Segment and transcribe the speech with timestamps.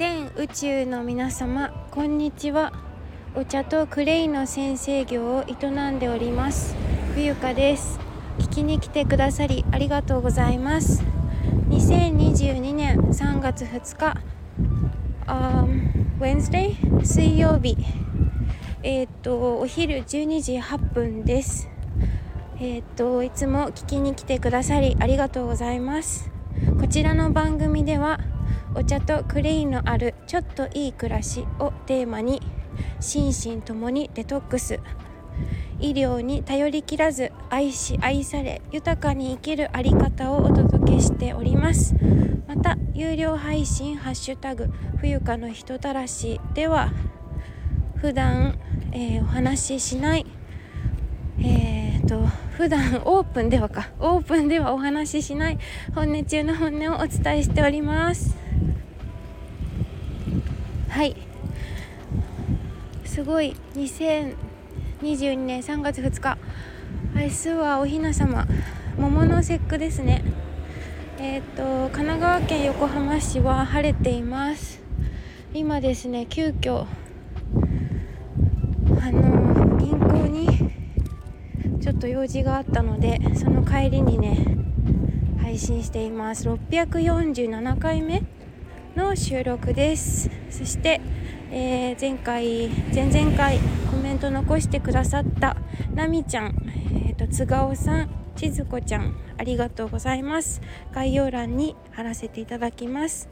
[0.00, 2.72] 全宇宙の皆様こんにちは。
[3.34, 6.74] お茶とクレイの先生業を営んでおります。
[7.14, 8.00] 冬香です。
[8.38, 11.02] 聞きに来てくださりありがとうございます。
[11.68, 14.18] 2022年3月2日、
[15.26, 17.76] um, Wednesday 水曜日。
[18.82, 21.68] えっ、とお昼12時8分です。
[22.58, 26.30] えっ、といつも聞きに来てくださりありがとうございます。
[26.80, 28.20] こちらの番組では
[28.74, 32.40] お茶とクレイのあるちょっといい暮らしをテーマに
[33.00, 34.80] 心身ともにデトックス。
[35.80, 41.94] 医療に頼りきらず愛し愛され豊かに生きるあり方をお届けしております。
[42.46, 46.92] また有料配信「ハッシュタグ冬香の人たらし」では
[47.96, 48.58] 普段、
[48.92, 50.26] えー、お話ししない
[51.38, 55.58] えーと普段オープンではかオープンではお話ししない
[55.94, 58.49] 本音中の本音をお伝えしております。
[60.90, 61.14] はい。
[63.04, 63.54] すごい。
[63.74, 66.36] 2022年3月2日
[67.14, 68.44] 明日はおひな様
[68.98, 70.24] 桃の節句ですね。
[71.18, 71.62] えっ、ー、と
[71.94, 74.82] 神奈川県横浜市は晴れています。
[75.54, 76.86] 今ですね急遽
[79.00, 84.44] あの銀行にちょっと用事があったのでその帰りにね
[85.40, 86.48] 配信しています。
[86.48, 88.24] 647回目
[88.96, 90.30] の収録です。
[90.50, 91.00] そして、
[91.50, 93.58] えー、前回前々回
[93.90, 95.56] コメント残してくださった
[95.94, 96.54] なみちゃん、
[96.92, 100.60] えーと、つがおさんちずこちゃんありがとうございます。
[100.92, 103.28] 概要欄に貼らせていただきます。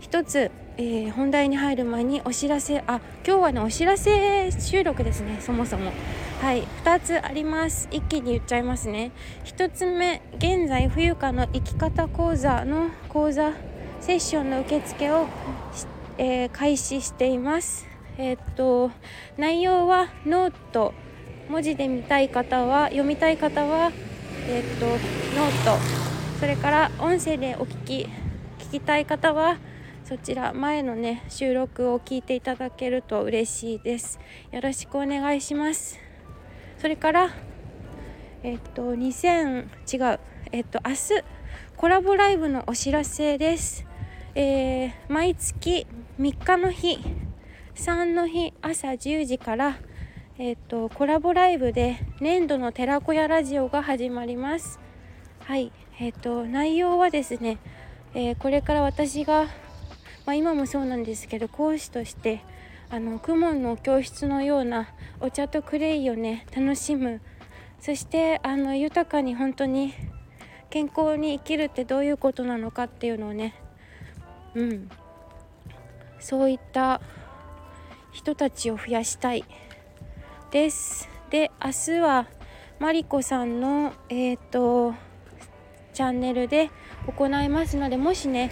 [0.00, 5.92] 一つ、えー、本題に入る前にお知らせあ今日はねお知らせ収録ですねそもそも。
[6.40, 7.88] はい2つあります。
[7.90, 9.12] 一気に言っちゃいますね。
[9.44, 13.52] 1つ目現在冬香の生き方講座の講座
[14.00, 15.26] セッションの受付を、
[16.16, 17.86] えー、開始しています。
[18.16, 18.90] えー、っと
[19.36, 20.94] 内容は note。
[21.48, 23.90] 文字で見たい方は読みたい方は
[24.48, 25.78] えー、っと note。
[26.38, 28.08] それから音声でお聞き
[28.58, 29.58] 聞きたい方は
[30.04, 34.18] そちら前のね収録を聞いていただけると嬉しいです。
[34.52, 35.98] よろしくお願いします。
[36.78, 37.30] それから
[38.42, 40.20] えっと2000違う。
[40.52, 41.24] えっと明日
[41.76, 43.87] コラボライブのお知らせです。
[44.40, 45.84] えー、毎月
[46.20, 47.00] 3日の日
[47.74, 49.78] 3の日朝10時から、
[50.38, 54.78] えーと、コラボライブで年度の寺子屋ラジオが始まります。
[55.40, 57.58] はい、えーと、内容はですね、
[58.14, 59.46] えー、これから私が、
[60.24, 62.40] まあ、今もそうなんですけど講師として
[62.90, 67.20] あの公文の教室のようなお茶とクレイをね楽しむ
[67.80, 69.94] そしてあの豊かに本当に
[70.70, 73.54] 健康に生きるってどういうことなのかっていうのをね
[74.58, 74.90] うん。
[76.18, 77.00] そういった
[78.12, 79.44] 人たちを増やしたい
[80.50, 81.08] です。
[81.30, 82.26] で明日は
[82.80, 84.94] マリコさんのえっ、ー、と
[85.92, 86.70] チャンネルで
[87.06, 88.50] 行いますのでもしね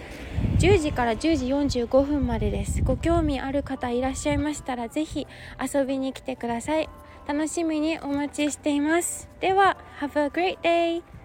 [0.59, 1.37] 10時から10
[1.69, 2.83] 時45分までです。
[2.83, 5.27] ご興味ある方いらっしゃいましたら是非
[5.75, 6.89] 遊びに来てください。
[7.27, 9.29] 楽しみにお待ちしています。
[9.41, 11.16] では Have a great day!